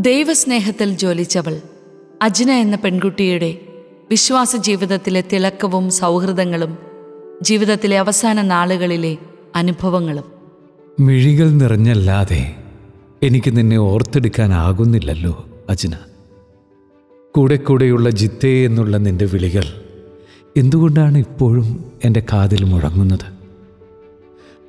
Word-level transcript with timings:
ദൈവസ്നേഹത്തിൽ 0.00 0.90
ജോലിച്ചവൾ 0.90 1.60
അജ്ന 2.22 2.50
എന്ന 2.50 2.76
പെൺകുട്ടിയുടെ 2.76 3.58
വിശ്വാസ 4.10 4.56
ജീവിതത്തിലെ 4.56 5.24
തിളക്കവും 5.32 5.90
സൗഹൃദങ്ങളും 5.90 6.78
ജീവിതത്തിലെ 7.42 7.98
അവസാന 7.98 8.42
നാളുകളിലെ 8.42 9.16
അനുഭവങ്ങളും. 9.56 10.24
മിഴികൾ 11.00 11.50
നിറഞ്ഞല്ലാതെ 11.50 12.54
എനിക്ക് 13.22 13.56
നിന്നെ 13.56 13.76
ഓർത്തെടുക്കാനാകുന്നില്ലല്ലോ 13.76 15.48
അജ്ന. 15.70 15.98
കൂടെ 17.36 17.56
കൂടെയുള്ള 17.56 18.10
ജിത്തേ 18.10 18.64
എന്നുള്ള 18.64 18.96
നിന്റെ 18.96 19.24
വിളികൾ 19.24 19.64
എന്തുകൊണ്ടാണ് 20.56 21.18
ഇപ്പോഴും 21.18 21.92
എന്റെ 22.04 22.22
കാതിൽ 22.32 22.64
മുഴങ്ങുന്നത്? 22.64 23.28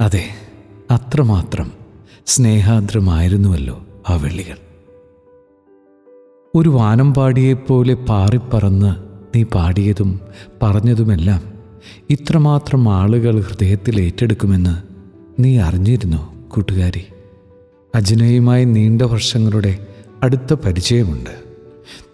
അതെ 0.02 0.24
അത്രമാത്രം 0.92 1.72
സ്നേഹാദ്രമായിരുന്നുവല്ലോ 2.26 3.86
ആ 4.10 4.16
വിളികൾ. 4.16 4.71
ഒരു 6.56 6.70
വാനമ്പാടിയെപ്പോലെ 6.70 7.94
പാറിപ്പറന്ന് 7.94 8.96
നീ 9.36 9.44
പാടിയതും 9.44 10.20
പറഞ്ഞതുമെല്ലാം 10.64 11.42
ഇത്രമാത്രം 12.10 12.90
ആളുകൾ 12.90 13.42
ഹൃദയത്തിൽ 13.42 14.02
ഏറ്റെടുക്കുമെന്ന് 14.02 14.76
നീ 15.44 15.58
അറിഞ്ഞിരുന്നോ 15.58 16.34
കൂട്ടുകാരി? 16.48 17.04
അജ്നയുമായി 17.96 18.66
നീണ്ട 18.66 19.02
വർഷങ്ങളുടെ 19.02 19.88
അടുത്ത 20.24 20.54
പരിചയമുണ്ട്. 20.54 21.30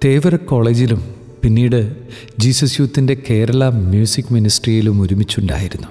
തേവര 0.05 0.35
കോളേജിലും 0.35 1.03
പിന്നീട് 1.43 1.95
ജീസസ് 2.39 2.79
യൂത്തിന്റെ 2.79 3.17
കേരള 3.29 3.69
മ്യൂസിക് 3.69 4.33
മിനിസ്ട്രിയിലും 4.33 5.01
ഒരുമിച്ചുണ്ടായിരുന്നു. 5.01 5.87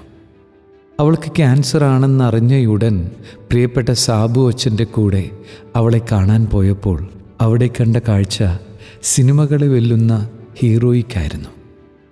അവൾക്ക് 0.99 1.31
ക്യാൻസർ 1.31 1.83
ആണെന്നറിഞ്ഞയുടൻ 1.83 3.11
പ്രിയപ്പെട്ട 3.49 3.91
സാബു 3.91 4.47
അച്ഛന്റെ 4.47 4.83
കൂടെ 4.83 5.29
അവളെ 5.75 6.01
കാണാൻ 6.11 6.45
പോയപ്പോൾ 6.45 7.09
അവിടെ 7.41 7.67
കണ്ട 7.67 7.97
കാഴ്ച 7.97 8.43
സിനിമകളെ 9.03 9.67
വെല്ലുന്ന 9.67 10.29
ഹീറോയിക്കായിരുന്നു. 10.59 11.49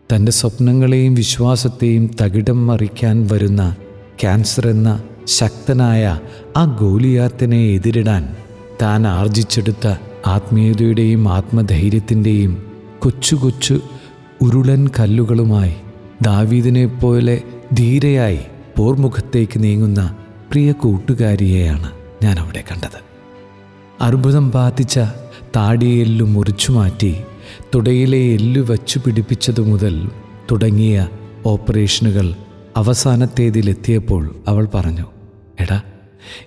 തന്റെ 0.10 0.32
സ്വപ്നങ്ങളെയും 0.32 1.14
വിശ്വാസത്തെയും 1.14 2.12
തകിടം 2.22 2.68
മറിക്കാൻ 2.68 3.28
വരുന്ന 3.32 3.76
ക്യാൻസർ 4.22 4.68
എന്ന 4.68 5.04
ശക്തനായ 5.28 6.20
ആ 6.58 6.78
ഗോലിയാത്തിനെ 6.82 7.66
എതിരിടാൻ 7.66 8.36
താൻ 8.82 9.08
ആർജിച്ചെടുത്ത 9.08 9.88
ആത്മീയതയുടെയും 10.26 11.30
ആത്മധൈര്യത്തിന്റെയും 11.30 12.66
കൊച്ചു 13.00 13.36
കൊച്ചു 13.36 13.82
ഉരുളൻ 14.42 14.88
കല്ലുകളുമായി 15.00 15.74
ദാവീദിനെ 16.22 16.86
പോലെ 16.86 17.42
ധീരയായി 17.74 18.40
പോർമുഖത്തേക്ക് 18.78 19.64
നീങ്ങുന്ന 19.64 20.16
പ്രിയ 20.52 20.72
കൂട്ടുകാരിയെയാണ് 20.72 21.92
ഞാൻ 22.24 22.40
അവിടെ 22.40 22.64
കണ്ടത്. 22.72 23.15
അർബുദം 24.02 24.50
ബാധിച്ച 24.50 25.00
താടിയെല്ലു 25.56 26.26
മുറിച്ചു 26.26 26.72
മാറ്റി 26.72 27.16
തുടയിലെ 27.76 28.34
എല്ലു 28.34 28.62
വച്ചു 28.62 29.00
പിടിപ്പിച്ചതു 29.06 29.62
മുതൽ 29.62 30.10
തുടങ്ങിയ 30.52 31.08
ഓപ്പറേഷനുകൾ 31.46 32.34
അവസാനത്തേതിലെത്തിയപ്പോൾ 32.78 34.36
അവൾ 34.48 34.68
പറഞ്ഞു 34.74 35.06
എടാ 35.60 35.82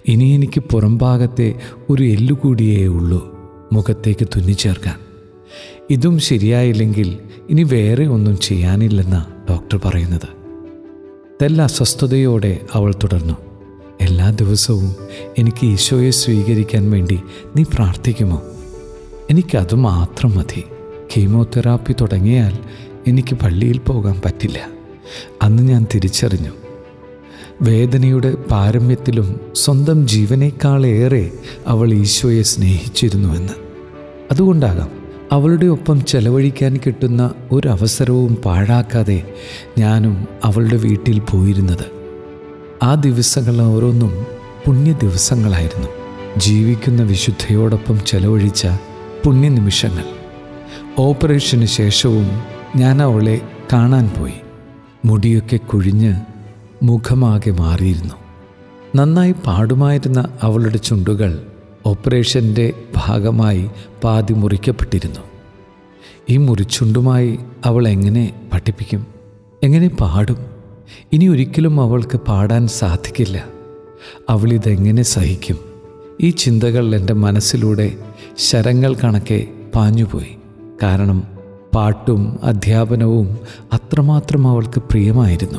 ഇനി 0.07 0.35
എനിക്ക് 0.35 0.61
പുറംഭാഗത്തെ 0.61 1.55
ഒരു 1.91 2.03
എല്ലുകൂടിയേ 2.03 2.87
ഉള്ളൂ 2.87 3.35
മുഖത്തേക്ക് 3.73 4.29
തുന്നിച്ചേർക്കാൻ 4.37 4.95
ഇതും 5.91 6.19
ശരിയായില്ലെങ്കിൽ 6.19 7.19
ഇനി 7.51 7.63
വേറെ 7.63 8.07
ഒന്നും 8.07 8.39
ചെയ്യാനില്ലെന്ന 8.39 9.27
ഡോക്ടർ 9.51 9.81
പറയുന്നത്. 9.85 10.29
തെല്ല 11.43 11.63
അസ്വസ്ഥതയോടെ 11.63 12.61
അവൾ 12.73 12.95
തുടർന്നു 12.95 13.35
എല്ലാ 14.01 14.31
ദിവസവും 14.31 14.97
എനിക്ക് 15.39 15.67
ഈശോയെ 15.67 16.11
സ്വീകരിക്കാൻ 16.11 16.91
വേണ്ടി 16.91 17.21
നീ 17.57 17.63
പ്രാർത്ഥിക്കുമോ? 17.63 18.43
എനിക്കത് 19.31 19.75
മാത്രം 19.75 20.37
മതി. 20.37 20.65
കീമോതെറാപ്പി 21.17 21.95
തുടങ്ങിയാൽ 22.01 22.59
എനിക്ക് 23.07 23.35
പള്ളിയിൽ 23.35 23.79
പോകാൻ 23.79 24.21
പറ്റില്ല. 24.25 24.69
അന്ന് 25.43 25.63
ഞാൻ 25.63 25.87
തിരിച്ചറിഞ്ഞു. 25.95 26.51
വേദനയുടെ 27.63 28.35
പാരമ്യത്തിലും 28.35 29.41
സ്വന്തം 29.55 30.09
ജീവനേക്കാളേറെ 30.09 31.31
അവൾ 31.67 31.95
ഈശോയെ 31.95 32.43
സ്നേഹിച്ചിരുന്നുവെന്ന്. 32.43 33.53
അതുകൊണ്ടാകാം 34.31 34.91
അവളുടെ 35.33 35.67
ഒപ്പം 35.67 36.05
ചെലവഴിക്കാൻ 36.05 36.79
കിട്ടുന്ന 36.87 37.35
ഒരവസരവും 37.53 38.35
പാഴാക്കാതെ 38.35 39.35
ഞാനും 39.79 40.29
അവളുടെ 40.45 40.77
വീട്ടിൽ 40.77 41.19
പോയിരുന്നത്. 41.19 41.98
ആ 42.83 42.95
ദിവസങ്ങൾ 42.95 43.63
ഓരോന്നും 43.63 44.27
പുണ്യ 44.67 44.93
ദിവസങ്ങളായിരുന്നു 44.93 45.89
ജീവിക്കുന്ന 46.37 47.03
വിശുദ്ധയോടൊപ്പം 47.03 48.05
ചെലവഴിച്ച 48.07 48.67
പുണ്യനിമിഷങ്ങൾ. 49.25 50.05
ഓപ്പറേഷന് 50.99 51.65
ശേഷവും 51.65 52.43
ഞാൻ 52.77 53.03
അവളെ 53.03 53.41
കാണാൻ 53.73 54.11
പോയി. 54.19 54.33
മുടിയൊക്കെ 55.05 55.57
കുഴിഞ്ഞ് 55.57 56.15
മുഖമാകെ 56.83 57.51
മാറിയിരുന്നു. 57.51 58.15
നന്നായി 58.97 59.35
പാടുമായിരുന്ന 59.47 60.29
അവളുടെ 60.43 60.77
ചുണ്ടുകൾ 60.77 61.47
ഓപ്പറേഷന്റെ 61.87 62.73
ഭാഗമായി 62.97 63.71
പാതി 64.05 64.33
മുറിക്കപ്പെട്ടിരുന്നു. 64.33 65.21
ഈ 66.31 66.37
മുറിച്ചുണ്ടുമായി 66.37 67.39
അവൾ 67.65 67.89
എങ്ങനെ 67.89 68.49
പഠിപ്പിക്കും? 68.53 69.07
എങ്ങനെ 69.63 69.89
പാടും? 69.89 70.58
ഇനി 71.13 71.29
ഒരിക്കലും 71.29 71.81
അവൾക്ക് 71.81 72.17
പാടാൻ 72.17 72.67
സാധിക്കില്ല. 72.67 73.45
അവളിതെങ്ങനെ 74.29 75.03
സഹിക്കും? 75.03 75.59
ഈ 76.21 76.31
ചിന്തകൾ 76.31 76.95
എന്റെ 76.95 77.13
മനസ്സിലൂടെ 77.13 77.97
ശരങ്ങൾ 78.39 78.95
കണക്കെ 78.95 79.49
പാഞ്ഞുപോയി. 79.75 80.37
കാരണം 80.83 81.23
പാട്ടും 81.75 82.39
അധ്യാപനവും 82.43 83.39
അത്രമാത്രം 83.73 84.49
അവൾക്ക് 84.49 84.83
പ്രിയമായിരുന്നു. 84.91 85.59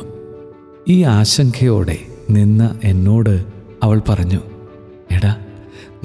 ഈ 0.88 1.02
ആശങ്കയോടെ 1.02 1.98
നിന്ന 2.30 2.80
എന്നോട് 2.84 3.44
അവൾ 3.82 4.02
പറഞ്ഞു 4.08 4.40
എടാ 5.10 5.36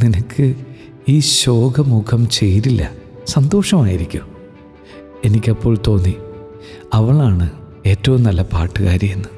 നിനക്ക് 0.03 0.55
ഈ 1.09 1.19
ശോകമുഖം 1.19 2.29
ചേരില്ല. 2.29 2.91
സന്തോഷമായിരിക്കും. 3.27 4.21
എനിക്കപ്പോൾ 5.25 5.77
തോന്നി 5.87 6.13
അവളാണ് 6.93 7.49
ഏറ്റവും 7.85 8.23
നല്ല 8.23 8.41
പാട്ടുകാരിയെന്ന് 8.41 9.29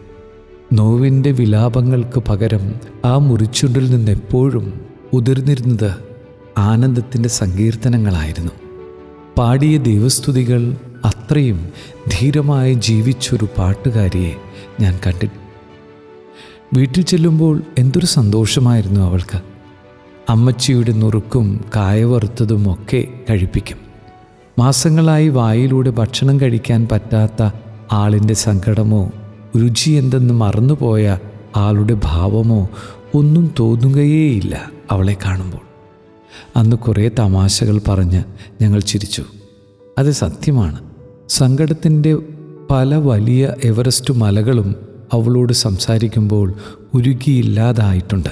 നോവിന്റെ 0.74 1.32
വിലാപങ്ങൾക്ക് 1.32 2.20
പകരം 2.20 2.76
ആ 3.06 3.18
മുറിച്ചുണ്ടിൽ 3.18 3.92
നിന്ന് 3.92 4.12
എപ്പോഴും 4.12 4.82
ഉതിർന്നിരുന്നത് 5.14 5.92
ആനന്ദത്തിന്റെ 6.58 7.30
സങ്കീർത്തനങ്ങളായിരുന്നു. 7.30 8.52
പാടിയ 9.38 9.78
ദൈവസ്തുതികൾ 9.78 10.76
അത്രയും 11.06 11.68
ധീരമായി 12.08 12.74
ജീവിച്ചൊരു 12.74 13.48
പാട്ടുകാരിയെ 13.58 14.34
ഞാൻ 14.80 15.00
കണ്ടിട്ട്. 15.08 15.40
വീട്ടിൽ 16.74 17.02
ചെല്ലുമ്പോൾ 17.02 17.62
എന്തൊരു 17.78 18.06
സന്തോഷമായിരുന്നു 18.06 19.00
അവൾക്ക്. 19.00 19.42
അമ്മച്ചിയുടെ 20.30 20.92
നുറുക്കും 20.92 21.66
കായവറുത്തതും 21.76 22.74
ഒക്കെ 22.74 23.08
കഴിപ്പിക്കും. 23.30 23.78
മാസങ്ങളായി 24.60 25.30
വായിലൂടെ 25.30 25.90
ഭക്ഷണം 25.90 26.42
കഴിക്കാൻ 26.42 26.88
പറ്റാത്ത 26.92 27.52
ആളിന്റെ 27.92 28.34
സങ്കടമോ 28.34 29.12
രുചി 29.58 29.90
എന്തെന്ന് 29.90 30.34
മറന്നുപോയ 30.34 31.18
ആളുടെ 31.56 31.98
ഭാവമോ 32.04 32.70
ഒന്നും 33.16 33.54
തോന്നുകയേയില്ല 33.60 34.72
അവളെ 34.92 35.18
കാണുമ്പോൾ. 35.26 35.68
അന്ന് 36.56 36.76
കുറേ 36.76 37.10
തമാശകൾ 37.20 37.82
പറഞ്ഞ് 37.88 38.24
ഞങ്ങൾ 38.62 38.80
ചിരിച്ചു. 38.80 39.24
അത് 39.98 40.12
സത്യമാണ്. 40.12 40.80
സങ്കടത്തിന്റെ 41.30 42.18
പല 42.72 42.96
വലിയ 42.96 43.54
എവറസ്റ്റ് 43.64 44.14
മലകളും 44.14 44.76
അവളോട് 45.14 45.54
സംസാരിക്കുമ്പോൾ 45.54 46.54
ഉരുകിയില്ലാതായിട്ടുണ്ട്. 46.94 48.30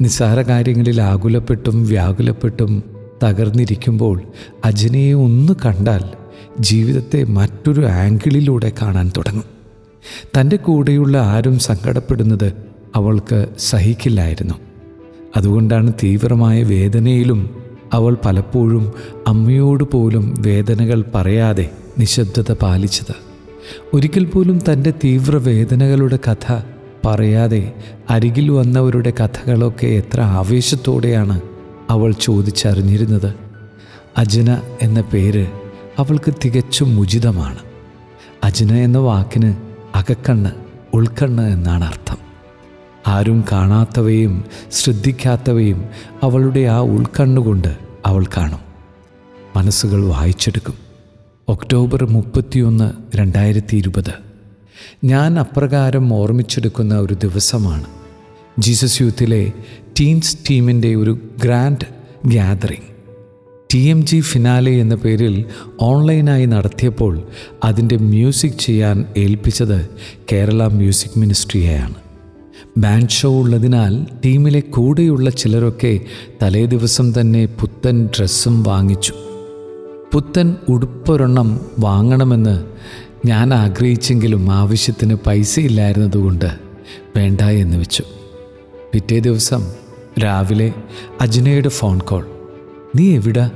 നിസ്സാര 0.00 0.42
കാര്യങ്ങളിൽ 0.42 1.02
ആകുലപ്പെട്ടും 1.02 1.86
വ്യാകുലപ്പെട്ടും 1.86 2.82
തകർന്നിരിക്കുമ്പോൾ 3.24 4.22
അജനയെ 4.64 5.12
ഒന്ന് 5.12 5.52
കണ്ടാൽ 5.66 6.27
ജീവിതത്തെ 6.60 7.24
മറ്റൊരു 7.24 7.86
ആംഗിളിലൂടെ 7.86 8.72
കാണാൻ 8.82 9.12
തുടങ്ങും. 9.16 9.44
തന്റെ 10.40 10.56
കൂടെയുള്ള 10.56 11.18
ആരും 11.18 11.58
സങ്കടപ്പെടുന്നത് 11.58 12.52
അവൾക്ക് 12.94 13.46
സഹിക്കില്ലായിരുന്നു. 13.58 14.54
അതുകൊണ്ടാണ് 15.36 15.92
തീവ്രമായ 16.02 16.62
വേദനയിലും 16.62 17.62
അവൾ 17.92 18.16
പലപ്പോഴും 18.24 18.92
അമ്മയോട് 19.26 19.84
പോലും 19.84 20.34
വേദനകൾ 20.38 21.04
പറയാതെ 21.14 21.70
നിശബ്ദത 21.98 22.52
പാലിച്ചത്. 22.52 23.14
ഒരിക്കൽ 23.94 24.24
പോലും 24.24 24.60
തന്റെ 24.72 24.90
തീവ്ര 24.90 25.36
വേദനകളുടെ 25.36 26.18
കഥ 26.30 26.62
പറയാതെ 27.06 27.72
അരികിൽ 28.10 28.50
വന്നവരുടെ 28.50 29.12
കഥകളൊക്കെ 29.20 29.86
എത്ര 29.86 30.20
ആവേശത്തോടെയാണ് 30.20 31.40
അവൾ 31.90 32.14
ചോദിച്ചറിഞ്ഞിരുന്നത്. 32.20 33.34
അജന 34.18 34.58
എന്ന 34.82 35.00
പേര് 35.00 35.46
അവൾക്ക് 35.98 36.34
തികച്ചും 36.44 37.00
ഉചിതമാണ്. 37.00 37.58
അജന 38.44 38.72
എന്ന 38.74 38.98
വാക്കിന് 38.98 39.54
അകക്കണ്ണ് 39.94 40.50
ഉൾക്കണ്ണ് 40.94 41.42
എന്നാണ് 41.42 41.84
അർത്ഥം. 41.84 42.16
ആരും 43.06 43.44
കാണാത്തവയും 43.52 44.44
ശ്രദ്ധിക്കാത്തവയും 44.72 45.84
അവളുടെ 46.22 46.60
ആ 46.60 46.78
ഉൾക്കണ്ണുകൊണ്ട് 46.80 47.78
അവൾ 48.06 48.24
കാണും. 48.36 48.58
മനസ്സുകൾ 49.56 50.04
വായിച്ചെടുക്കും. 50.04 50.74
ഒക്ടോബർ 51.48 52.04
മുപ്പത്തിയൊന്ന് 52.04 53.16
രണ്ടായിരത്തി 53.16 53.76
ഇരുപത് 53.76 54.14
ഞാൻ 55.04 55.38
അപ്രകാരം 55.38 56.14
ഓർമ്മിച്ചെടുക്കുന്ന 56.14 56.98
ഒരു 56.98 57.14
ദിവസമാണ്. 57.14 57.84
ജീസസ് 58.58 59.02
യൂത്തിലെ 59.02 59.52
ടീൻസ് 60.00 60.38
ടീമിന്റെ 60.50 60.94
ഒരു 60.94 61.18
grand 61.44 61.86
gathering. 62.26 62.97
T 63.74 63.78
M 63.78 64.06
G 64.06 64.20
finale 64.20 64.72
എന്ന 64.72 64.94
പേരിൽ 64.94 65.44
ഓൺലൈനായി 65.80 66.46
നടത്തിയപ്പോൾ 66.46 67.22
അതിന്റെ 67.64 67.96
മ്യൂസിക് 67.96 68.58
ചെയ്യാൻ 68.60 69.04
ഏൽപ്പിച്ചത് 69.16 69.88
കേരള 70.32 70.66
മ്യൂസിക് 70.66 71.18
മിനിസ്ട്രിയെയാണ്. 71.18 71.94
ബാൻഡ് 72.76 73.08
ഷോ 73.08 73.40
ഉള്ളതിനാൽ 73.40 74.06
ടീമിലെ 74.24 74.60
കൂടെയുള്ള 74.60 75.30
ചിലരൊക്കെ 75.30 76.00
തലേദിവസം 76.42 77.20
തന്നെ 77.20 77.46
പുത്തൻ 77.46 78.06
ഡ്രസ്സും 78.06 78.62
വാങ്ങിച്ചു. 78.62 79.14
പുത്തൻ 80.12 80.56
ഉടുപ്പൊരെണ്ണം 80.68 81.60
വാങ്ങണമെന്ന് 81.78 82.64
ഞാൻ 83.26 83.54
ആഗ്രഹിച്ചെങ്കിലും 83.54 84.52
ആവശ്യത്തിന് 84.52 85.14
പൈസ 85.14 85.58
ഇല്ലായിരുന്നതുകൊണ്ട് 85.58 86.50
വേണ്ട 87.16 87.40
എന്ന് 87.40 87.76
വെച്ചു. 87.76 88.04
പിറ്റേ 88.92 89.18
ദിവസം 89.18 89.62
രാവിലെ 90.24 90.72
അജിനയുടെ 91.20 91.68
ഫോൺ 91.68 91.98
കോൾ. 91.98 92.37
നീ 92.96 93.14
എവിടാ? 93.14 93.50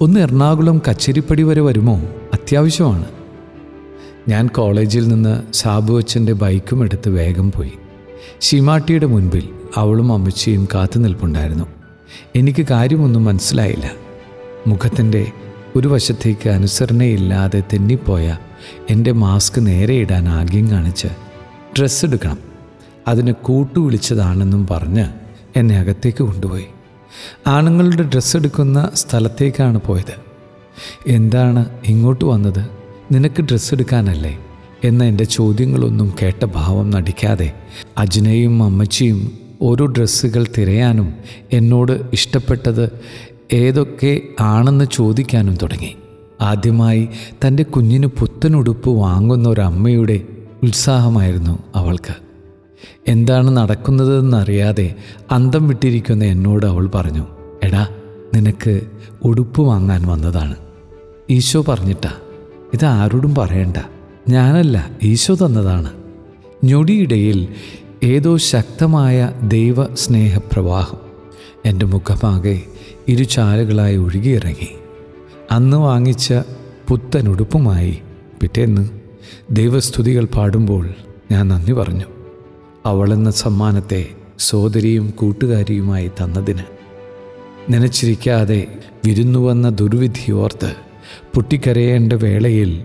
ഒന്ന് 0.00 0.20
എറണാകുളം 0.20 0.82
കച്ചേരിപ്പടി 0.88 1.42
വരെ 1.42 1.60
വരുമോ? 1.60 1.96
അത്യാവശ്യമാണ്. 2.32 3.04
ഞാൻ 4.28 4.46
കോളേജിൽ 4.46 5.08
നിന്ന് 5.08 5.52
സാബു 5.52 5.98
അച്ഛന്റെ 5.98 6.32
ബൈക്കും 6.32 6.84
എടുത്ത് 6.84 7.08
വേഗം 7.08 7.52
പോയി. 7.52 7.72
ശിമാട്ടിയുടെ 8.40 9.06
മുൻപിൽ 9.06 9.48
അവളും 9.76 10.12
അമ്മച്ചിയും 10.12 10.68
കാത്തു 10.74 10.98
നിൽപ്പുണ്ടായിരുന്നു. 10.98 11.64
എനിക്ക് 12.36 12.66
കാര്യമൊന്നും 12.70 13.24
മനസ്സിലായില്ല. 13.24 13.90
മുഖത്തിന്റെ 14.66 15.32
ഒരു 15.76 15.88
വശത്തേക്ക് 15.88 16.48
അനുസരണയില്ലാതെ 16.48 17.62
തെന്നിപ്പോയ 17.72 18.36
എന്റെ 18.90 19.12
മാസ്ക് 19.12 19.66
നേരെ 19.66 19.94
ഇടാൻ 19.94 20.28
ആഗ്യം 20.28 20.70
കാണിച്ച് 20.70 21.08
ഡ്രസ്സ് 21.78 22.06
എടുക്കണം. 22.06 22.38
അതിന് 23.08 23.32
കൂട്ടുവിളിച്ചതാണെന്നും 23.32 24.66
പറഞ്ഞ് 24.66 25.04
എന്നെ 25.56 25.78
അകത്തേക്ക് 25.78 26.22
കൊണ്ടുപോയി. 26.22 26.66
ആണുങ്ങളുടെ 27.46 28.02
ഡ്രസ്സ് 28.02 28.36
എടുക്കുന്ന 28.36 28.90
സ്ഥലത്തേക്കാണ് 28.94 29.80
പോയത്. 29.86 30.30
എന്താണ് 31.06 31.66
ഇങ്ങോട്ട് 31.84 32.24
വന്നത്? 32.24 32.66
നിനക്ക് 33.12 33.42
ഡ്രസ്സ് 33.42 33.74
എടുക്കാനല്ലേ? 33.74 34.38
എന്ന 34.84 35.04
എന്റെ 35.04 35.24
ചോദ്യങ്ങളൊന്നും 35.24 36.14
കേട്ട 36.22 36.44
ഭാവം 36.44 36.90
നടിക്കാതെ 36.90 37.52
അജ്നയും 37.98 38.62
അമ്മച്ചിയും 38.62 39.32
ഓരോ 39.62 39.86
ഡ്രസ്സുകൾ 39.86 40.46
തിരയാനും 40.58 41.14
എന്നോട് 41.52 41.92
ഇഷ്ടപ്പെട്ടത് 42.12 42.90
ഏതൊക്കെ 43.52 44.20
ആണെന്ന് 44.40 44.84
ചോദിക്കാനും 44.92 45.56
തുടങ്ങി. 45.56 45.96
ആദ്യമായി 46.40 47.08
തന്റെ 47.46 47.62
കുഞ്ഞിന് 47.62 48.06
പുത്തനുടുപ്പ് 48.06 48.90
വാങ്ങുന്ന 48.90 49.48
ഒരു 49.48 49.60
അമ്മയുടെ 49.60 50.20
ഉത്സാഹമായിരുന്നു 50.62 51.58
അവൾക്ക്. 51.74 52.29
എന്താണ് 53.08 53.56
നടക്കുന്നതെന്നറിയാതെ 53.56 54.94
അന്തം 55.30 55.68
വിട്ടിരിക്കുന്ന 55.68 56.24
എന്നോട് 56.24 56.66
അവൾ 56.66 56.86
പറഞ്ഞു 56.86 57.26
എടാ 57.62 57.88
നിനക്ക് 58.34 58.80
ഉടുപ്പ് 59.24 59.62
വാങ്ങാൻ 59.62 60.06
വന്നതാണ്. 60.06 60.56
ഈശോ 61.30 61.64
പറഞ്ഞിട്ടാ 61.68 62.12
ഇത് 62.74 62.84
ആരോടും 62.84 63.34
പറയണ്ട 63.34 63.76
ഞാനല്ല 64.28 64.90
ഈശോ 65.02 65.34
തന്നതാണ്. 65.34 65.90
ഞൊടിയിടയിൽ 66.64 67.48
ഏതോ 68.02 68.36
ശക്തമായ 68.36 69.32
ദൈവ 69.42 69.94
സ്നേഹപ്രവാഹം 69.94 70.98
എന്റെ 71.64 71.86
മുഖമാകെ 71.86 72.62
ഇരുചാലുകളായി 73.08 73.96
ഒഴുകിയിറങ്ങി. 73.96 74.68
അന്ന് 75.52 75.76
വാങ്ങിച്ച 75.76 76.34
പുത്തനുടുപ്പുമായി 76.88 77.98
പിറ്റേന്ന് 78.40 78.88
ദൈവസ്തുതികൾ 79.50 80.24
പാടുമ്പോൾ 80.24 80.88
ഞാൻ 81.30 81.48
നന്ദി 81.48 81.72
പറഞ്ഞു. 81.72 82.19
അവളെന്ന 82.86 83.30
സമ്മാനത്തെ 83.30 84.06
സോദരിയും 84.38 85.10
കൂട്ടുകാരിയുമായി 85.10 86.08
തന്നതിന്. 86.08 86.62
നനച്ചിരിക്കാതെ 87.72 88.66
വിരുന്നു 89.06 89.38
വന്ന 89.38 89.68
ദുർവിധി 89.68 90.32
ഓർത്ത് 90.32 90.74
പൊട്ടിക്കരയേണ്ട 91.34 92.12
വേളയിൽ 92.12 92.84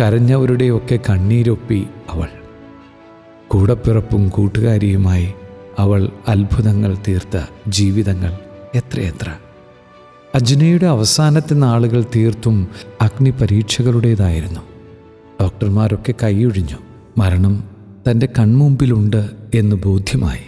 കരഞ്ഞവരുടെയൊക്കെ 0.00 0.98
കണ്ണീരൊപ്പി 1.10 1.86
അവൾ. 2.10 2.26
കൂടപ്പിറപ്പും 3.48 4.28
കൂട്ടുകാരിയുമായി 4.28 5.32
അവൾ 5.78 6.10
അത്ഭുതങ്ങൾ 6.28 6.98
തീർത്ത 7.08 7.42
ജീവിതങ്ങൾ 7.68 8.38
എത്രയെത്ര. 8.74 9.32
അജ്നയുടെ 10.34 10.86
അവസാനത്തെ 10.86 11.54
നാളുകൾ 11.54 12.04
തീർത്തും 12.16 12.68
അഗ്നിപരീക്ഷകളുടേതായിരുന്നു. 13.00 14.60
ഡോക്ടർമാരൊക്കെ 15.42 16.14
കൈയൊഴിഞ്ഞു. 16.22 16.76
മരണം 17.18 17.75
തന്റെ 18.10 18.28
കൺമുമ്പിലുണ്ട് 18.38 19.30
എന്ന് 19.54 19.76
ബോധ്യമായി. 19.76 20.40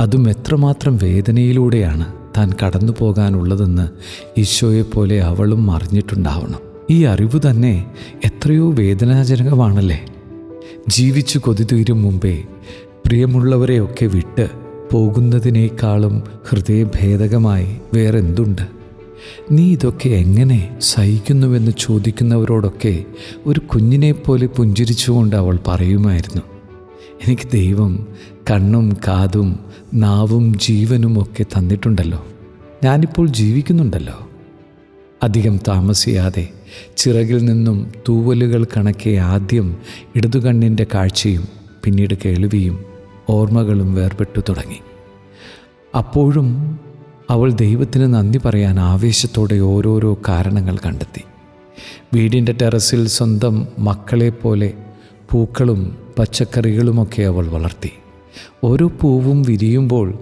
അതും 0.00 0.30
എത്രമാത്രം 0.30 0.98
വേദനയിലൂടെയാണ് 1.02 2.12
താൻ 2.36 2.52
കടന്നു 2.52 2.92
പോകാനുള്ളതെന്ന് 2.98 3.88
ഈശോയെപ്പോലെ 4.40 5.20
അവളും 5.20 5.70
അറിഞ്ഞിട്ടുണ്ടാവണം. 5.70 6.58
ഈ 6.90 7.04
അറിവ് 7.04 7.40
തന്നെ 7.50 7.86
എത്രയോ 8.24 8.72
വേദനാജനകമാണല്ലേ? 8.72 10.04
ജീവിച്ചു 10.88 11.38
കൊതി 11.38 11.66
തീരും 11.72 12.02
മുമ്പേ 12.02 12.42
പ്രിയമുള്ളവരെയൊക്കെ 13.06 14.06
വിട്ട് 14.06 14.48
പോകുന്നതിനേക്കാളും 14.92 16.22
ഹൃദയഭേദകമായി 16.48 17.76
വേറെന്തുണ്ട്? 17.94 18.62
നീ 19.50 19.72
ഇതൊക്കെ 19.72 20.08
എങ്ങനെ 20.08 20.76
സഹിക്കുന്നുവെന്ന് 20.80 21.72
ചോദിക്കുന്നവരോടൊക്കെ 21.78 23.04
ഒരു 23.46 23.60
കുഞ്ഞിനെപ്പോലെ 23.60 24.46
പുഞ്ചിരിച്ചുകൊണ്ട് 24.46 25.36
അവൾ 25.36 25.58
പറയുമായിരുന്നു. 25.66 26.42
എനിക്ക് 27.22 27.50
ദൈവം 27.50 28.08
കണ്ണും 28.50 28.96
കാതും 29.08 29.58
നാവും 29.94 30.58
ജീവനും 30.58 31.22
ഒക്കെ 31.22 31.42
തന്നിട്ടുണ്ടല്ലോ. 31.42 32.26
ഞാനിപ്പോൾ 32.84 33.26
ജീവിക്കുന്നുണ്ടല്ലോ. 33.26 34.28
അധികം 35.22 35.60
താമസിയാതെ 35.68 36.48
ചിറകിൽ 36.96 37.44
നിന്നും 37.44 37.92
തൂവലുകൾ 38.08 38.64
കണക്കെ 38.64 39.10
ആദ്യം 39.10 39.76
ഇടതുകണ്ണിന്റെ 40.16 40.86
കാഴ്ചയും 40.94 41.48
പിന്നീട് 41.84 42.14
കേൾവിയും 42.24 42.84
ഓർമ്മകളും 43.28 43.94
വേർപെട്ടു 43.94 44.40
തുടങ്ങി. 44.40 44.78
അപ്പോഴും 45.98 46.80
അവൾ 47.30 47.52
ദൈവത്തിന് 47.52 48.14
നന്ദി 48.14 48.40
പറയാൻ 48.44 48.80
ആവേശത്തോടെ 48.80 49.54
ഓരോരോ 49.54 50.18
കാരണങ്ങൾ 50.28 50.76
കണ്ടെത്തി. 50.76 51.22
വീടിന്റെ 52.14 52.52
ടെറസിൽ 52.52 53.08
സ്വന്തം 53.08 53.66
മക്കളെപ്പോലെ 53.78 54.72
പൂക്കളും 55.30 56.03
പച്ചക്കറികളുമൊക്കെ 56.18 57.22
അവൾ 57.22 57.46
വളർത്തി. 57.46 57.90
ഓരോ 58.64 58.88
പൂവും 58.88 59.42
വിരിയുമ്പോൾ 59.42 60.18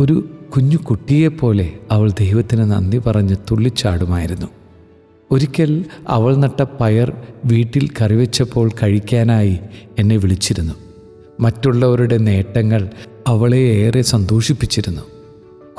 ഒരു 0.00 0.28
കുഞ്ഞു 0.56 0.76
കുട്ടിയെപ്പോലെ 0.76 1.72
അവൾ 1.90 2.10
ദൈവത്തിന് 2.10 2.60
നന്ദി 2.60 2.98
പറഞ്ഞ് 2.98 3.36
തുള്ളിച്ചാടുമായിരുന്നു. 3.50 4.46
ഒരിക്കൽ 5.30 5.84
അവൾ 6.08 6.36
നട്ട 6.36 6.62
പയർ 6.62 7.12
വീട്ടിൽ 7.44 7.88
കറിവെച്ചപ്പോൾ 8.00 8.70
കഴിക്കാനായി 8.82 9.58
എന്നെ 9.98 10.16
വിളിച്ചിരുന്നു. 10.16 10.74
മറ്റുള്ളവരുടെ 11.40 12.16
നേട്ടങ്ങൾ 12.16 12.88
അവളെ 13.26 13.56
ഏറെ 13.56 14.02
സന്തോഷിപ്പിച്ചിരുന്നു. 14.02 15.02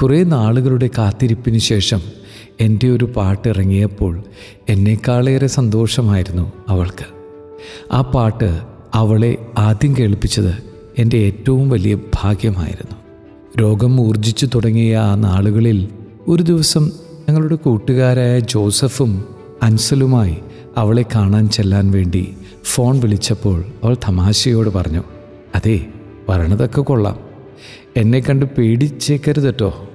കുറേ 0.02 0.24
നാളുകളുടെ 0.24 0.90
കാത്തിരിപ്പിന് 0.98 1.58
ശേഷം 1.58 2.02
എന്റെ 2.60 2.90
ഒരു 2.90 3.06
പാട്ട് 3.06 3.48
ഇറങ്ങിയപ്പോൾ 3.48 4.24
എന്നേക്കാളേറെ 4.70 5.48
സന്തോഷമായിരുന്നു 5.48 6.52
അവൾക്ക്. 6.68 7.06
ആ 7.92 8.02
പാട്ട് 8.02 8.77
അവളെ 8.98 9.38
ആദ്യം 9.58 9.96
കേൾപ്പിച്ചത് 10.00 10.58
എന്റെ 10.98 11.18
ഏറ്റവും 11.18 11.70
വലിയ 11.70 11.96
ഭാഗ്യമായിരുന്നു. 11.96 12.96
രോഗം 13.62 14.02
ഊർജിച്ചു 14.02 14.46
തുടങ്ങിയ 14.46 14.98
ആ 14.98 15.16
നാളുകളിൽ 15.16 15.88
ഒരു 16.28 16.44
ദിവസം 16.44 16.92
ഞങ്ങളുടെ 17.30 17.56
കൂട്ടുകാരായ 17.56 18.40
ജോസഫും 18.40 19.26
അൻസലുമായി 19.64 20.38
അവളെ 20.78 21.06
കാണാൻ 21.16 21.50
ചെല്ലാൻ 21.50 21.92
വേണ്ടി 21.92 22.34
ഫോൺ 22.64 23.00
വിളിച്ചപ്പോൾ 23.00 23.66
അവൾ 23.84 23.94
തമാശയോട് 23.94 24.70
പറഞ്ഞു 24.70 25.04
അതെ 25.56 25.86
വരണതൊക്കെ 26.30 26.82
കൊള്ളാം. 26.82 27.20
എന്നെ 27.96 28.20
കണ്ട് 28.20 28.46
പേടിച്ചേക്കരുത് 28.46 29.44
കേട്ടോ 29.44 29.88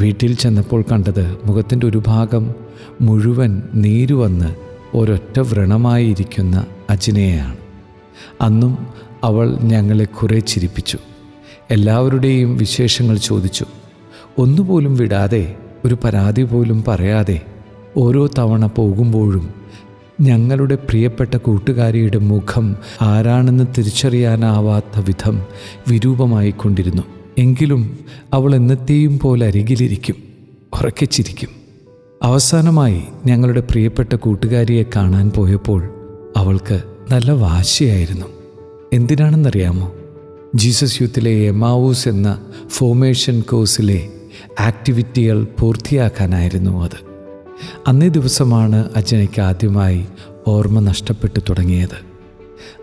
വീട്ടിൽ 0.00 0.34
ചെന്നപ്പോൾ 0.34 0.84
കണ്ടത് 0.92 1.36
മുഖത്തിന്റെ 1.44 1.86
ഒരു 1.86 2.02
ഭാഗം 2.06 2.54
മുഴുവൻ 3.00 3.62
നീരുവന്ന് 3.74 4.54
ഒരൊറ്റ 4.96 5.40
വ്രണമായിരിക്കുന്ന 5.40 6.66
അജിനയെയാണ്. 6.90 7.56
അന്നും 8.40 8.86
അവൾ 9.24 9.56
ഞങ്ങളെ 9.56 10.04
കുറെ 10.04 10.38
ചിരിപ്പിച്ചു. 10.38 10.98
എല്ലാവരുടെയും 11.70 12.56
വിശേഷങ്ങൾ 12.56 13.16
ചോദിച്ചു. 13.16 13.66
ഒന്നുപോലും 14.38 14.96
വിടാതെ 14.96 15.56
ഒരു 15.84 15.96
പരാതി 16.04 16.42
പോലും 16.42 16.84
പറയാതെ 16.88 17.40
ഓരോ 17.96 18.26
തവണ 18.26 18.66
പോകുമ്പോഴും 18.66 19.62
ഞങ്ങളുടെ 20.20 20.74
പ്രിയപ്പെട്ട 20.74 21.36
കൂട്ടുകാരിയുടെ 21.36 22.18
മുഖം 22.18 22.76
ആരാണെന്ന് 23.02 23.64
തിരിച്ചറിയാനാവാത്ത 23.78 25.00
വിധം 25.00 25.42
വിരൂപമായിക്കൊണ്ടിരുന്നു. 25.88 27.02
എങ്കിലും 27.38 27.98
അവൾ 28.32 28.54
എന്നത്തെയും 28.54 29.18
പോലെ 29.18 29.46
അരികിലിരിക്കും 29.46 30.16
ഉറക്കെ 30.80 31.04
ചിരിക്കും. 31.04 31.48
അവസാനമായി 32.22 33.02
ഞങ്ങളുടെ 33.26 33.60
പ്രിയപ്പെട്ട 33.60 34.14
കൂട്ടുകാരിയെ 34.14 34.82
കാണാൻ 34.96 35.30
പോയപ്പോൾ 35.30 35.90
അവൾക്ക് 36.36 36.82
നല്ല 37.12 37.30
വാശിയായിരുന്നു. 37.30 38.26
എന്തിനാണെന്നറിയാമോ? 38.92 39.92
ജീസസ് 40.54 41.02
യൂത്തിലെ 41.02 41.30
എമാവൂസ് 41.30 42.08
എന്ന 42.08 42.38
ഫോമേഷൻ 42.68 43.40
കോഴ്സിലെ 43.40 44.08
ആക്ടിവിറ്റികൾ 44.60 45.46
പൂർത്തിയാക്കാനായിരുന്നു 45.60 46.84
അത്. 46.84 47.04
അന്നേ 47.86 48.08
ദിവസമാണ് 48.08 48.88
അജനയ്ക്ക് 48.96 49.40
ആദ്യമായി 49.40 50.04
ഓർമ്മ 50.48 50.80
നഷ്ടപ്പെട്ടു 50.80 51.40
തുടങ്ങിയത്. 51.40 51.96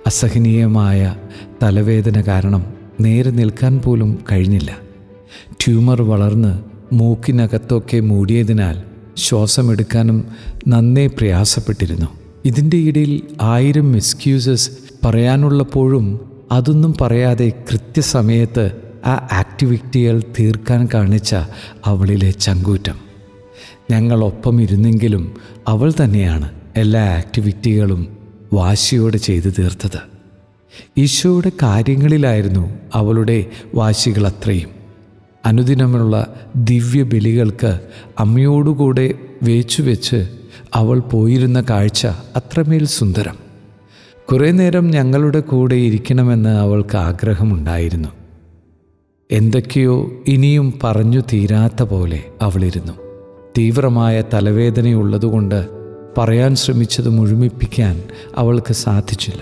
അസഹനീയമായ 0.07 1.15
തലവേദന 1.63 2.21
കാരണം 2.21 2.74
നേരെ 3.00 3.31
നിൽക്കാൻ 3.31 3.79
പോലും 3.79 4.19
കഴിഞ്ഞില്ല. 4.31 4.77
ട്യൂമർ 5.51 6.01
വളർന്ന് 6.01 6.59
മൂക്കിനകത്തൊക്കെ 6.93 8.00
മൂടിയതിനാൽ 8.00 8.81
ശ്വാസമെടുക്കാനും 9.17 10.25
നന്നേ 10.67 11.07
പ്രയാസപ്പെട്ടിരുന്നു. 11.07 12.18
ഇതിന്റെ 12.46 12.77
ഇടയിൽ 12.77 13.22
ആയിരം 13.41 13.96
എക്സ്ക്യൂസസ് 13.96 14.69
പറയാനുള്ളപ്പോഴും 15.05 16.31
അതൊന്നും 16.51 16.96
പറയാതെ 17.01 17.51
കൃത്യസമയത്ത് 17.72 18.72
ആ 19.05 19.27
ആക്ടിവിറ്റികൾ 19.31 20.24
തീർക്കാൻ 20.39 20.88
കാണിച്ച 20.93 21.36
അവളിലെ 21.86 22.31
ചങ്കൂറ്റം. 22.31 22.96
ഞങ്ങളൊപ്പം 23.91 24.62
ഇരുന്നെങ്കിലും 24.62 25.34
അവൾ 25.67 25.93
തന്നെയാണ് 26.03 26.50
എല്ലാ 26.77 27.01
ആക്ടിവിറ്റികളും 27.01 28.17
വാശിയോടെ 28.53 29.17
ചെയ്തു 29.17 29.50
തീർത്തത്. 29.50 30.00
ഈശോയുടെ 30.98 31.51
കാര്യങ്ങളിലായിരുന്നു 31.63 32.69
അവളുടെ 32.93 33.46
വാശികൾ 33.75 34.27
അത്രയും. 34.27 34.69
അനുദിനമുള്ള 35.46 36.36
ദിവ്യ 36.55 37.03
ബലികൾക്ക് 37.03 37.79
അമ്മയോടുകൂടെ 38.19 39.13
വേച്ചു 39.43 39.81
വെച്ച് 39.81 40.38
അവൾ 40.73 40.99
പോയിരുന്ന 40.99 41.63
കാഴ്ച 41.69 42.07
അത്രമേൽ 42.35 42.85
സുന്ദരം. 42.85 43.35
കുറേ 44.31 44.51
നേരം 44.51 44.91
ഞങ്ങളുടെ 44.91 45.39
കൂടെ 45.39 45.75
ഇരിക്കണമെന്ന് 45.75 46.49
അവൾക്ക് 46.49 46.97
ആഗ്രഹമുണ്ടായിരുന്നു. 46.97 48.09
എന്തൊക്കെയോ 49.31 50.11
ഇനിയും 50.27 50.73
പറഞ്ഞു 50.83 51.21
തീരാത്ത 51.33 51.83
പോലെ 51.83 52.23
അവളിരുന്നു. 52.41 52.93
തീവ്രമായ 53.57 54.23
തലവേദനയുള്ളതുകൊണ്ട് 54.33 55.67
പറയാൻ 56.17 56.55
ശ്രമിച്ചത് 56.55 57.09
മുഴുമിപ്പിക്കാൻ 57.09 58.03
അവൾക്ക് 58.35 58.73
സാധിച്ചില്ല. 58.73 59.41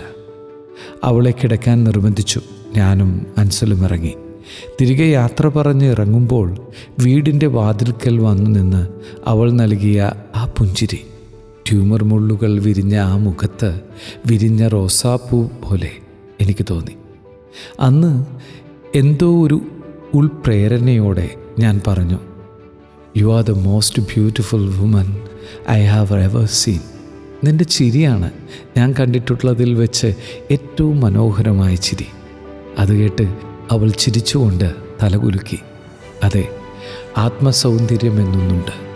അവളെ 1.04 1.30
കിടക്കാൻ 1.30 1.84
നിർബന്ധിച്ചു. 1.84 2.40
ഞാനും 2.76 3.26
അൻസലും 3.38 3.84
ഇറങ്ങി. 3.84 4.14
തിരികെ 4.80 5.04
യാത്ര 5.04 5.48
പറഞ്ഞ് 5.48 5.90
ഇറങ്ങുമ്പോൾ 5.90 6.56
വീടിന്റെ 6.98 7.46
വാതിൽക്കൽ 7.46 8.18
വന്നു 8.18 8.50
നിന്ന് 8.50 8.88
അവൾ 9.26 9.52
നൽകിയ 9.52 10.12
ആ 10.36 10.52
പുഞ്ചിരി 10.58 11.04
ട്യൂമർ 11.70 12.04
മുള്ളുകൾ 12.04 12.60
വിരിഞ്ഞ 12.60 12.98
ആ 12.98 13.16
മുഖത്ത് 13.16 13.80
വിരിഞ്ഞ 14.26 14.68
റോസാപ്പൂ 14.68 15.42
പോലെ 15.42 15.90
എനിക്ക് 16.40 16.66
തോന്നി. 16.70 16.94
അന്ന് 17.80 18.26
എന്തോ 18.94 19.46
ഒരു 19.46 19.60
ഉൾപ്രേരണയോടെ 20.14 21.34
ഞാൻ 21.58 21.80
പറഞ്ഞു 21.86 22.18
you 23.16 23.36
are 23.36 23.44
the 23.44 23.50
most 23.50 24.02
beautiful 24.02 24.68
woman 24.68 25.18
I 25.70 25.84
have 25.84 26.14
ever 26.14 26.46
seen 26.46 26.80
നിന്റെ 27.44 27.64
ചിരിയാണ് 27.64 28.30
ഞാൻ 28.76 28.94
കണ്ടിട്ടുള്ളതിൽ 29.00 29.74
വെച്ച് 29.74 30.14
ഏറ്റവും 30.50 31.00
മനോഹരമായ 31.00 31.74
ചിരി. 31.74 32.06
അത് 32.78 32.92
കേട്ട് 32.94 33.36
അവൾ 33.70 33.88
ചിരിച്ചുകൊണ്ട് 33.90 34.74
തലകുലുക്കി. 35.02 35.58
അതെ 36.22 36.48
ആത്മസൗന്ദര്യം 37.16 38.20
എന്നൊന്നുണ്ട്. 38.20 38.87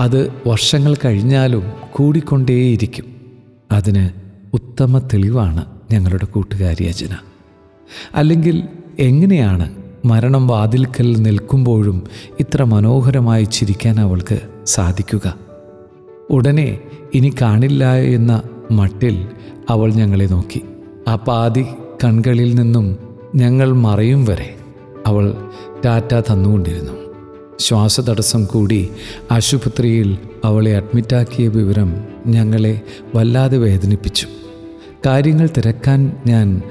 അത് 0.00 0.32
വർഷങ്ങൾ 0.46 0.96
കഴിഞ്ഞാലും 1.04 1.72
കൂടിക്കൊണ്ടേയിരിക്കും. 1.92 3.04
അതിന് 3.72 4.10
ഉത്തമ 4.54 4.98
തെളിവാണ് 4.98 5.64
ഞങ്ങളുടെ 5.92 6.24
കൂട്ടുകാരി 6.24 6.84
അജന. 6.84 7.16
അല്ലെങ്കിൽ 8.14 8.68
എങ്ങനെയാണ് 8.98 9.74
മരണം 10.04 10.46
വാതിൽക്കൽ 10.46 11.22
നിൽക്കുമ്പോഴും 11.22 12.04
ഇത്ര 12.40 12.64
മനോഹരമായി 12.64 13.44
ചിരിക്കാൻ 13.44 14.00
അവൾക്ക് 14.00 14.40
സാധിക്കുക? 14.64 15.38
ഉടനെ 16.30 16.78
ഇനി 17.14 17.32
കാണില്ല 17.40 17.94
എന്ന 17.94 18.42
മട്ടിൽ 18.70 19.26
അവൾ 19.70 19.92
ഞങ്ങളെ 19.92 20.24
നോക്കി. 20.24 20.62
ആ 21.08 21.14
പാതി 21.14 21.66
കൺകളിൽ 22.04 22.54
നിന്നും 22.54 22.98
ഞങ്ങൾ 23.34 23.72
മറയും 23.72 24.24
വരെ 24.24 24.56
അവൾ 25.06 25.34
ടാറ്റ 25.84 26.14
തന്നുകൊണ്ടിരുന്നു. 26.14 26.99
ശ്വാസതടസ്സം 27.60 28.44
കൂടി 28.44 28.88
ആശുപത്രിയിൽ 29.30 30.18
അവളെ 30.44 30.76
അഡ്മിറ്റാക്കിയ 30.76 31.48
വിവരം 31.48 31.90
ഞങ്ങളെ 32.26 32.80
വല്ലാതെ 33.14 33.58
വേദനിപ്പിച്ചു. 33.58 34.26
കാര്യങ്ങൾ 35.06 35.48
തിരക്കാൻ 35.56 36.12
ഞാൻ 36.26 36.62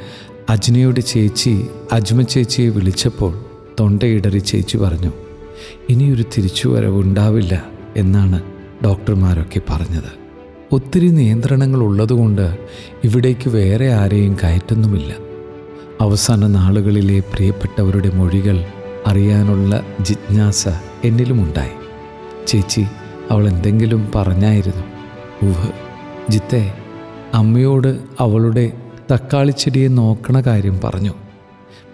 അജ്നയുടെ 0.49 1.01
ചേച്ചി 1.01 1.53
അജ്മ 1.91 2.21
ചേച്ചിയെ 2.21 2.69
വിളിച്ചപ്പോൾ 2.69 3.33
തൊണ്ടയിടറി 3.79 4.37
ചേച്ചി 4.37 4.77
പറഞ്ഞു 4.77 5.11
ഇനിയൊരു 5.89 6.23
തിരിച്ചുവരവ് 6.37 6.99
ഉണ്ടാവില്ല 6.99 7.53
എന്നാണ് 7.97 8.39
ഡോക്ടർമാരൊക്കെ 8.85 9.61
പറഞ്ഞത്. 9.69 10.11
ഒത്തിരി 10.71 11.09
നിയന്ത്രണങ്ങൾ 11.09 11.79
ഉള്ളതുകൊണ്ട് 11.79 12.45
ഇവിടേക്ക് 13.03 13.49
വേറെ 13.49 13.87
ആരെയും 13.93 14.37
കയറ്റുന്നുമില്ല. 14.43 15.11
അവസാന 16.01 16.47
നാളുകളിലെ 16.47 17.19
പ്രിയപ്പെട്ടവരുടെ 17.33 18.09
മൊഴികൾ 18.15 18.57
അറിയാനുള്ള 19.07 19.83
ജിജ്ഞാസ 20.01 20.67
എന്നിലുമുണ്ടായി. 21.03 21.71
ചേച്ചി 22.47 22.85
അവൾ 23.31 23.47
എന്തെങ്കിലും 23.47 24.11
പറഞ്ഞായിരുന്നു. 24.15 24.83
ഊഹ് 25.45 25.71
ജിത്തെ 26.31 26.73
അമ്മയോട് 27.33 27.99
അവളുടെ 28.19 28.71
തക്കാളിച്ചെടിയെ 29.13 29.87
നോക്കണ 29.87 30.41
കാര്യം 30.41 30.79
പറഞ്ഞു. 30.83 31.13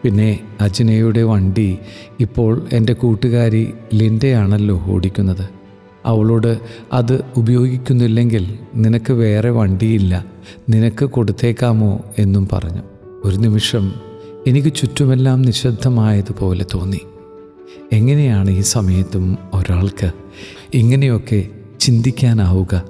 പിന്നെ 0.04 0.40
അജ്നയുടെ 0.62 1.24
വണ്ടി 1.24 1.78
ഇപ്പോൾ 2.20 2.68
എന്റെ 2.74 2.94
കൂട്ടുകാരി 2.94 3.74
ലിന്റെയാണല്ലോ 3.94 4.84
ഓടിക്കുന്നത്. 4.88 5.50
അവളോട് 6.06 6.60
അത് 6.94 7.26
ഉപയോഗിക്കുന്നില്ലെങ്കിൽ 7.38 8.60
നിനക്ക് 8.76 9.14
വേറെ 9.14 9.50
വണ്ടിയില്ല 9.50 10.26
നിനക്ക് 10.70 11.06
കൊടുത്തേക്കാമോ 11.06 12.02
എന്നും 12.20 12.50
പറഞ്ഞു. 12.54 12.82
ഒരു 13.24 13.38
നിമിഷം 13.38 13.94
എനിക്ക് 14.48 14.74
ചുറ്റുമെല്ലാം 14.74 15.42
നിശബ്ദമായതുപോലെ 15.42 16.66
തോന്നി. 16.74 17.00
എങ്ങനെയാണ് 17.92 18.50
ഈ 18.52 18.62
സമയത്തും 18.62 19.38
ഒരാൾക്ക് 19.54 20.12
ഇങ്ങനെയൊക്കെ 20.74 21.48
ചിന്തിക്കാനാവുക? 21.80 22.84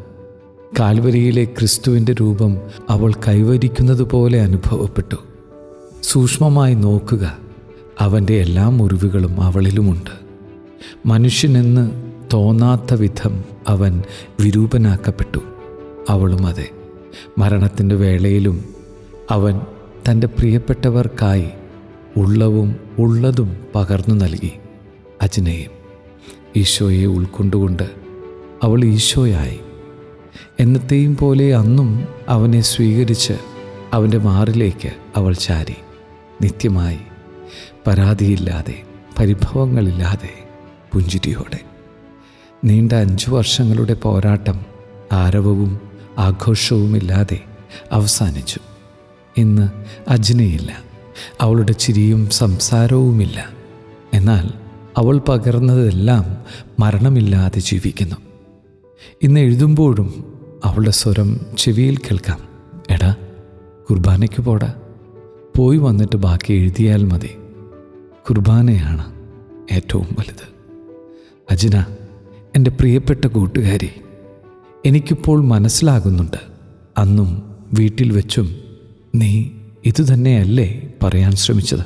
കാൽവരിയിലെ 0.79 1.43
ക്രിസ്തുവിന്റെ 1.43 2.13
രൂപം 2.13 2.57
അവൾ 2.89 3.13
കൈവരിക്കുന്നത് 3.13 4.03
പോലെ 4.03 4.41
അനുഭവപ്പെട്ടു. 4.41 5.15
സൂക്ഷ്മമായി 6.03 6.73
നോക്കുക. 6.73 7.37
അവന്റെ 7.99 8.33
എല്ലാ 8.33 8.69
മുറിവുകളും 8.69 9.41
അവളിലുമുണ്ട്. 9.41 10.11
മനുഷ്യനെന്ന് 11.05 11.91
തോന്നാത്ത 12.33 12.93
വിധം 12.93 13.43
അവൻ 13.67 14.03
വിരൂപനാക്കപ്പെട്ടു. 14.39 15.39
അവളും 16.09 16.47
അതെ. 16.47 16.69
മരണത്തിന്റെ 17.37 17.95
വേളയിലും 17.95 18.65
അവൻ 19.31 19.61
തന്റെ 20.09 20.27
പ്രിയപ്പെട്ടവർക്കായി 20.27 21.49
ഉള്ളവും 22.17 22.79
ഉള്ളതും 22.99 23.65
പകർന്നു 23.75 24.15
നൽകി. 24.15 24.51
അജ്നയും 25.21 25.71
ഈശോയെ 26.55 27.05
ഉൾക്കൊണ്ടുകൊണ്ട് 27.05 27.89
അവൾ 28.63 28.83
ഈശോയായി. 28.83 29.59
എന്നത്തെയും 30.59 31.17
പോലെ 31.17 31.55
അന്നും 31.55 32.07
അവനെ 32.29 32.61
സ്വീകരിച്ച് 32.61 33.33
അവന്റെ 33.93 34.17
മാറിലേക്ക് 34.17 34.91
അവൾ 35.15 35.33
ചാരി. 35.33 35.75
നിത്യമായി 36.41 36.99
പരാതിയില്ലാതെ 37.87 38.83
പരിഭവങ്ങളില്ലാതെ 39.19 40.29
പുഞ്ചിരിയോടെ. 40.93 41.59
നീണ്ട 42.65 42.93
അഞ്ചു 42.93 43.31
വർഷങ്ങളുടെ 43.31 43.93
പോരാട്ടം 43.93 44.65
ആരവവും 45.11 45.81
ആഘോഷവുമില്ലാതെ 46.17 47.41
അവസാനിച്ചു. 47.91 48.59
ഇന്ന് 49.37 49.69
അജ്നയില്ല. 50.07 50.83
അവളുടെ 51.41 51.71
ചിരിയും 51.71 52.29
സംസാരവുമില്ല. 52.29 53.49
എന്നാൽ 54.13 54.49
അവൾ 54.97 55.17
പകർന്നതെല്ലാം 55.17 56.37
മരണമില്ലാതെ 56.79 57.59
ജീവിക്കുന്നു. 57.59 58.15
ഇന്ന് 59.21 59.39
എഴുതുമ്പോഴും 59.39 60.39
അവളുടെ 60.63 60.91
സ്വരം 60.91 61.39
ചെവിയിൽ 61.57 61.97
കേൾക്കാം. 61.97 62.39
എടാ 62.89 63.15
കുർബാനയ്ക്ക് 63.89 64.41
പോടാ. 64.41 64.73
പോയി 65.57 65.77
വന്നിട്ട് 65.77 66.15
ബാക്കി 66.15 66.53
എഴുതിയാൽ 66.53 67.05
മതി. 67.05 67.29
കുർബാനയാണ് 68.29 69.13
ഏറ്റവും 69.71 70.07
വലുത്. 70.19 70.55
അജിന 71.51 71.85
എന്റെ 72.55 72.71
പ്രിയപ്പെട്ട 72.71 73.25
കൂട്ടുകാരി 73.25 73.89
എനിക്കിപ്പോൾ 74.85 75.43
മനസ്സിലാകുന്നുണ്ട്. 75.43 76.37
അന്നും 76.97 77.55
വീട്ടിൽ 77.73 78.11
വെച്ചും 78.11 78.64
നീ 79.19 79.31
ഇതുതന്നെയല്ലേ 79.85 80.67
പറയാൻ 81.03 81.31
ശ്രമിച്ചത്? 81.35 81.83